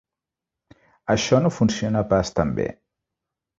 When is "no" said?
1.45-1.53